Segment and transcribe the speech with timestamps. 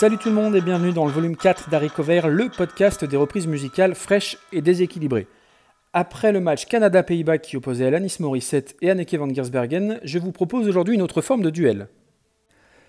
[0.00, 3.18] Salut tout le monde et bienvenue dans le volume 4 d'Harry Cover, le podcast des
[3.18, 5.26] reprises musicales fraîches et déséquilibrées.
[5.92, 10.66] Après le match Canada-Pays-Bas qui opposait Alanis Morissette et Anneke van Giersbergen, je vous propose
[10.66, 11.88] aujourd'hui une autre forme de duel.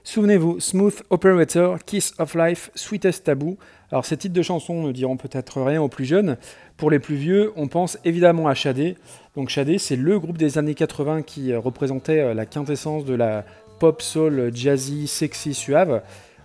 [0.05, 3.57] Souvenez-vous, Smooth Operator, Kiss of Life, Sweetest Taboo.
[3.91, 6.38] Alors ces titres de chansons ne diront peut-être rien aux plus jeunes.
[6.78, 8.95] Pour les plus vieux, on pense évidemment à Shadé.
[9.36, 13.16] Donc Shadé, c'est le groupe des années 80 qui euh, représentait euh, la quintessence de
[13.16, 13.44] la
[13.81, 16.03] pop soul jazzy, sexy, suave.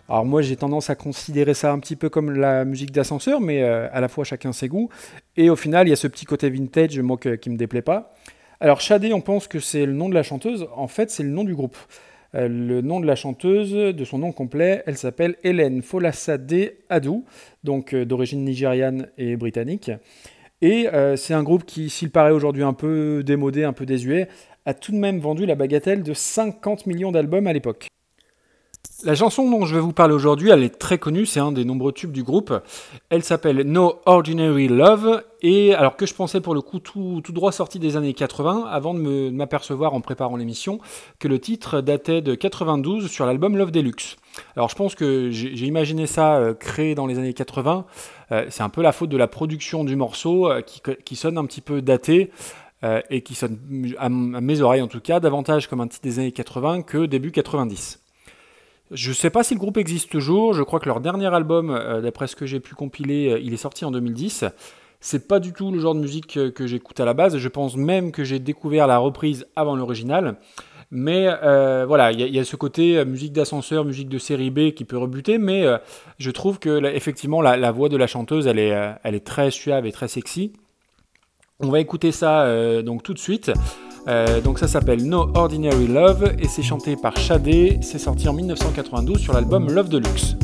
[0.08, 3.62] Alors moi j'ai tendance à considérer ça un petit peu comme la musique d'ascenseur, mais
[3.62, 4.88] euh, à la fois chacun ses goûts.
[5.36, 8.14] Et au final, il y a ce petit côté vintage, moi qui me déplaît pas.
[8.60, 10.68] Alors Shadé, on pense que c'est le nom de la chanteuse.
[10.76, 11.76] En fait, c'est le nom du groupe.
[12.34, 17.24] Euh, le nom de la chanteuse, de son nom complet, elle s'appelle Hélène Folasade Adou,
[17.64, 19.90] donc euh, d'origine nigériane et britannique.
[20.62, 20.86] Et
[21.16, 24.26] c'est un groupe qui, s'il paraît aujourd'hui un peu démodé, un peu désuet,
[24.64, 27.88] a tout de même vendu la bagatelle de 50 millions d'albums à l'époque.
[29.04, 31.66] La chanson dont je vais vous parler aujourd'hui, elle est très connue, c'est un des
[31.66, 32.54] nombreux tubes du groupe.
[33.10, 37.52] Elle s'appelle No Ordinary Love, et alors que je pensais pour le coup tout, droit
[37.52, 40.80] sorti des années 80, avant de m'apercevoir en préparant l'émission
[41.18, 44.16] que le titre datait de 92 sur l'album Love Deluxe.
[44.56, 47.84] Alors je pense que j'ai imaginé ça euh, créé dans les années 80,
[48.32, 51.44] euh, c'est un peu la faute de la production du morceau euh, qui, sonne un
[51.44, 52.30] petit peu daté.
[53.10, 53.58] et qui sonne,
[53.98, 57.30] à mes oreilles en tout cas, davantage comme un titre des années 80 que début
[57.30, 58.00] 90.
[58.92, 60.52] Je ne sais pas si le groupe existe toujours.
[60.52, 63.52] Je crois que leur dernier album, euh, d'après ce que j'ai pu compiler, euh, il
[63.52, 64.44] est sorti en 2010.
[65.00, 67.36] C'est pas du tout le genre de musique que, j'écoute à la base.
[67.36, 70.36] Je pense même que j'ai découvert la reprise avant l'original.
[70.92, 74.84] Mais euh, voilà, il y, a ce côté musique d'ascenseur, musique de série B qui
[74.84, 75.64] peut rebuter, mais
[76.18, 79.92] je trouve que effectivement la, voix de la chanteuse, est, elle est très suave et
[79.92, 80.52] très sexy.
[81.58, 83.50] On va écouter ça donc tout de suite.
[84.08, 87.78] Euh, donc ça s'appelle No Ordinary Love et c'est chanté par Shadé.
[87.82, 90.36] C'est sorti en 1992 sur l'album Love Deluxe.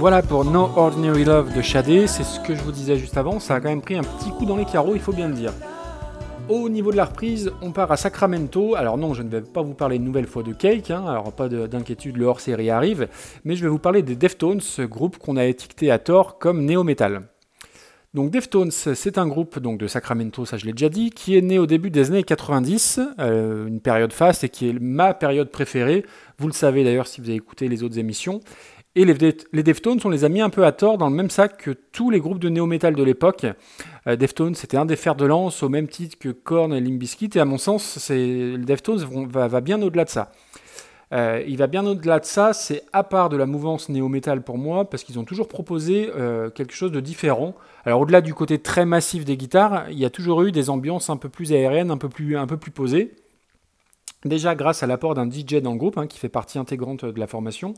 [0.00, 3.38] Voilà pour No Ordinary Love de Shadé, c'est ce que je vous disais juste avant,
[3.38, 5.34] ça a quand même pris un petit coup dans les carreaux, il faut bien le
[5.34, 5.52] dire.
[6.48, 8.76] Au niveau de la reprise, on part à Sacramento.
[8.76, 11.04] Alors non, je ne vais pas vous parler une nouvelle fois de Cake, hein.
[11.06, 13.08] alors pas d'inquiétude, le hors-série arrive,
[13.44, 16.64] mais je vais vous parler des Deftones, ce groupe qu'on a étiqueté à tort comme
[16.64, 17.20] néo-metal.
[18.14, 21.42] Donc Deftones, c'est un groupe donc, de Sacramento, ça je l'ai déjà dit, qui est
[21.42, 25.50] né au début des années 90, euh, une période faste et qui est ma période
[25.50, 26.06] préférée.
[26.38, 28.40] Vous le savez d'ailleurs si vous avez écouté les autres émissions.
[28.96, 31.58] Et les, Deftones, on les a mis un peu à tort dans le même sac
[31.58, 33.46] que tous les groupes de néo-metal de l'époque.
[34.08, 36.98] Euh, Deftones, c'était un des fers de lance au même titre que Korn et Limp
[36.98, 40.32] Bizkit, et à mon sens, Deftones va, bien au-delà de ça.
[41.12, 44.58] Euh, il va bien au-delà de ça, c'est à part de la mouvance néo-metal pour
[44.58, 47.54] moi, parce qu'ils ont toujours proposé euh, quelque chose de différent.
[47.84, 51.10] Alors au-delà du côté très massif des guitares, il y a toujours eu des ambiances
[51.10, 53.12] un peu plus aériennes, un peu plus, un peu plus posées.
[54.26, 57.18] Déjà grâce à l'apport d'un DJ dans le groupe, hein, qui fait partie intégrante de
[57.18, 57.72] la formation,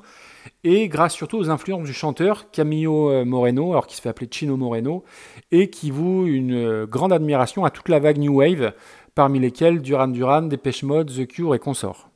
[0.65, 4.29] et grâce surtout aux influences du chanteur Camillo euh, Moreno, alors qui se fait appeler
[4.29, 5.05] Chino Moreno,
[5.53, 8.73] et qui voue une euh, grande admiration à toute la vague New Wave,
[9.15, 12.09] parmi lesquelles Duran Duran, Depeche Mode, The Cure et consorts.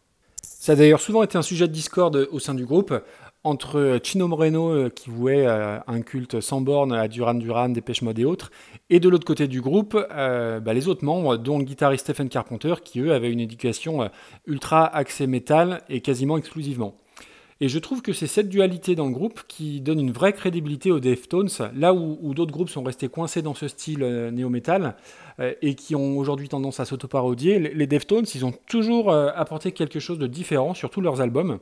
[0.43, 2.93] Ça a d'ailleurs souvent été un sujet de discorde au sein du groupe,
[3.47, 8.03] entre Chino Moreno, euh, qui vouait euh, un culte sans borne à Duran Duran, Dépêche
[8.03, 8.51] Mode et autres,
[8.91, 12.29] et de l'autre côté du groupe, euh, bah, les autres membres, dont le guitariste Stephen
[12.29, 14.11] Carpenter, qui eux avaient une éducation
[14.47, 16.97] ultra axée métal et quasiment exclusivement.
[17.61, 20.91] Et je trouve que c'est cette dualité dans le groupe qui donne une vraie crédibilité
[20.91, 24.01] aux Deftones, là où, d'autres groupes sont restés coincés dans ce style
[24.35, 24.95] néo-metal
[25.63, 27.59] et qui ont aujourd'hui tendance à s'autoparodier.
[27.59, 31.59] Les Deftones, ils ont toujours apporté quelque chose de différent sur tous leurs albums.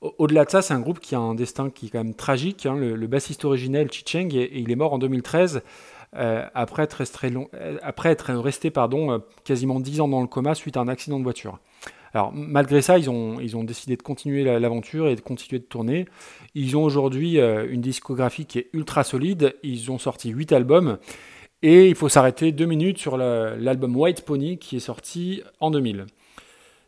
[0.00, 2.64] Au-delà de ça, c'est un groupe qui a un destin qui est quand même tragique.
[2.64, 2.76] Hein.
[2.76, 5.62] Le, bassiste originel, Chi Cheng, et, il est mort en 2013
[6.16, 7.28] euh, après, être resté,
[8.76, 11.58] euh, euh, quasiment 10 ans dans le coma suite à un accident de voiture.
[12.32, 16.06] Malgré ça, ils ont, ils ont décidé de continuer l'aventure et de continuer de tourner.
[16.56, 19.54] Ils ont aujourd'hui une discographie qui est ultra solide.
[19.62, 20.98] Ils ont sorti 8 albums.
[21.62, 26.06] Et il faut s'arrêter deux minutes sur l'album White Pony qui est sorti en 2000.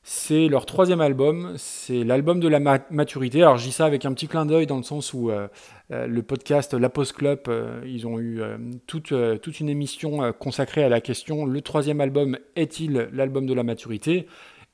[0.04, 2.58] C'est leur troisième album, c'est l'album de la
[2.90, 3.42] maturité.
[3.42, 5.46] Alors je dis ça avec un petit clin d'œil dans le sens où euh,
[5.92, 8.40] euh, le podcast La Post Club, euh, ils ont eu
[8.88, 13.62] toute, toute, une émission consacrée à la question le troisième album est-il l'album de la
[13.62, 14.26] maturité?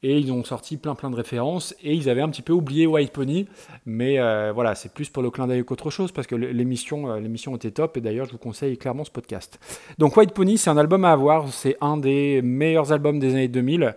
[0.02, 2.86] Et ils ont sorti plein plein de références et ils avaient un petit peu oublié
[2.86, 3.48] White Pony.
[3.84, 4.16] Mais
[4.52, 7.98] voilà c'est plus pour le clin d'œil qu'autre chose parce que l'émission l'émission était top
[7.98, 9.60] et d'ailleurs je vous conseille clairement ce podcast.
[9.98, 11.52] Donc White Pony c'est un album à avoir.
[11.52, 13.94] C'est un des meilleurs albums des années 2000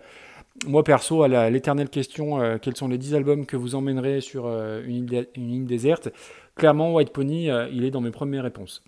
[0.66, 4.44] moi perso, à l'éternelle question, euh, quels sont les 10 albums que vous emmènerez sur
[4.46, 6.10] euh, une, île, déserte
[6.56, 8.82] Clairement, White Pony, euh, il est dans mes premières réponses.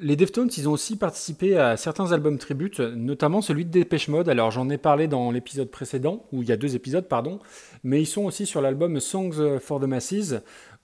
[0.00, 4.28] Les Deftones, ils ont aussi participé à certains albums tributes, notamment celui de Dépêche Mode.
[4.28, 7.40] Alors j'en ai parlé dans l'épisode précédent, où il y a deux épisodes, pardon,
[7.82, 10.34] mais ils sont aussi sur l'album Songs for the Masses,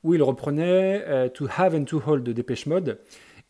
[0.03, 2.99] où ils reprenaient To Have and To Hold de Dépêche Mode.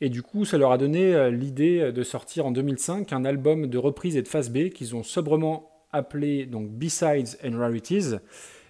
[0.02, 3.78] Et du coup, ça leur a donné l'idée de sortir en 2005 un album de
[3.78, 8.16] reprise et de face B qu'ils ont sobrement appelé donc B-Sides and Rarities,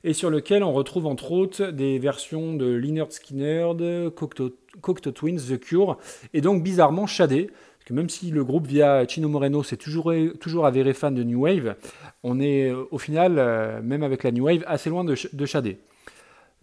[0.05, 4.51] et sur lequel on retrouve entre autres des versions de Leonard Skinner, de Cocteau,
[5.13, 5.99] Twins, The Cure,
[6.35, 7.47] et donc bizarrement Shadé.
[7.47, 11.23] Parce que même si le groupe via Chino Moreno s'est toujours, toujours avéré fan de
[11.23, 11.75] New Wave,
[12.23, 15.77] on est au final, euh, même avec la New Wave, assez loin de, de.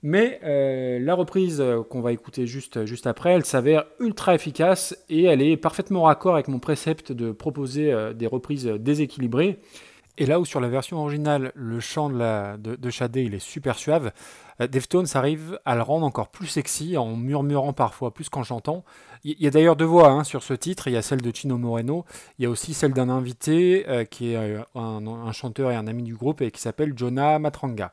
[0.03, 5.25] Mais euh, la reprise qu'on va écouter juste, juste après, elle s'avère ultra efficace et
[5.25, 9.59] elle est parfaitement raccord avec mon précepte de proposer euh, des reprises déséquilibrées.
[10.17, 12.77] Et là où sur la version originale, le chant de, la, de,
[13.19, 14.11] il est super suave,
[14.59, 18.83] euh, Deftones arrive à le rendre encore plus sexy en murmurant parfois plus qu'en chantant.
[19.23, 21.31] Il y a d'ailleurs deux voix hein, sur ce titre, il y a celle de
[21.33, 22.05] Chino Moreno,
[22.37, 25.87] il y a aussi celle d'un invité euh, qui est euh, un, chanteur et un
[25.87, 27.91] ami du groupe et qui s'appelle Jonah Matranga.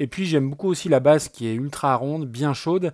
[0.00, 2.92] Et puis j'aime beaucoup aussi la basse qui est ultra ronde, bien chaude,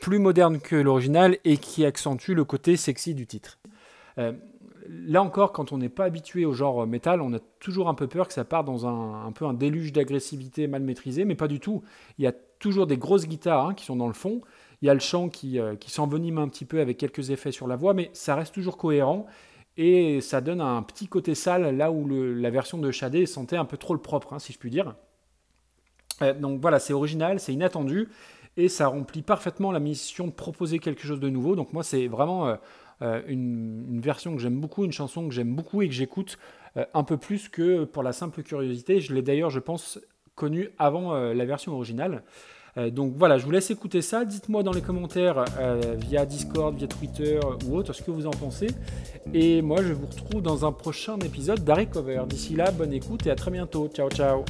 [0.00, 3.58] plus moderne que l'original et qui accentue le côté sexy du titre
[4.88, 8.06] là encore, quand on n'est pas habitué au genre métal, on a toujours un peu
[8.06, 11.60] peur que ça parte dans un, peu un déluge d'agressivité mal maîtrisé, mais pas du
[11.60, 11.82] tout.
[12.18, 14.40] Il y a toujours des grosses guitares hein, qui sont dans le fond.
[14.80, 17.52] Il y a le chant qui, euh, qui s'envenime un petit peu avec quelques effets
[17.52, 19.26] sur la voix, mais ça reste toujours cohérent
[19.76, 23.64] et ça donne un petit côté sale là où la version de Shadé sentait un
[23.64, 24.94] peu trop le propre, hein, si je puis dire.
[26.20, 28.08] Euh, donc voilà, c'est original, c'est inattendu
[28.56, 31.56] et ça remplit parfaitement la mission de proposer quelque chose de nouveau.
[31.56, 32.56] Donc moi, c'est vraiment euh,
[33.02, 36.38] euh, une, version que j'aime beaucoup, une chanson que j'aime beaucoup et que j'écoute
[36.76, 39.00] euh, un peu plus que pour la simple curiosité.
[39.00, 40.00] Je l'ai d'ailleurs, je pense,
[40.34, 42.22] connue avant euh, la version originale.
[42.90, 44.24] donc voilà, je vous laisse écouter ça.
[44.24, 45.44] Dites-moi dans les commentaires
[45.98, 48.68] via Discord, via Twitter ou autre ce que vous en pensez.
[49.34, 52.22] Et moi, je vous retrouve dans un prochain épisode d'Harry Cover.
[52.26, 53.88] D'ici là, bonne écoute et à très bientôt.
[53.88, 54.44] Ciao, ciao.